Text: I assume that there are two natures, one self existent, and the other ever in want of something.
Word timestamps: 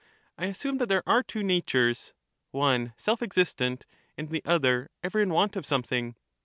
I 0.35 0.47
assume 0.47 0.79
that 0.79 0.89
there 0.89 1.07
are 1.07 1.21
two 1.21 1.43
natures, 1.43 2.15
one 2.49 2.93
self 2.97 3.21
existent, 3.21 3.85
and 4.17 4.29
the 4.31 4.41
other 4.45 4.89
ever 5.03 5.19
in 5.19 5.29
want 5.29 5.55
of 5.55 5.63
something. 5.63 6.15